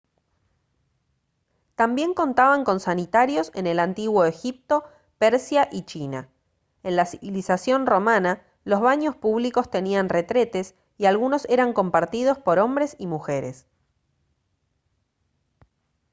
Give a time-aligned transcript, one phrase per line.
[1.75, 4.83] también contaban con sanitarios en el antiguo egipto
[5.19, 6.27] persia y china
[6.81, 12.95] en la civilización romana los baños públicos tenían retretes y algunos eran compartidos por hombres
[12.97, 13.67] y mujeres